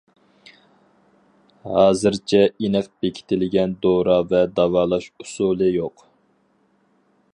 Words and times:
ھازىرچە 1.73 2.41
ئېنىق 2.63 2.89
بېكىتىلگەن 3.05 3.77
دورا 3.87 4.17
ۋە 4.33 4.41
داۋالاش 4.61 5.07
ئۇسۇلى 5.25 5.69
يوق. 5.77 6.07